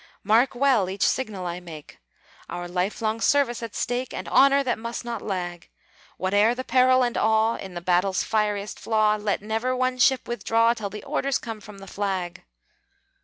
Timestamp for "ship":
9.99-10.27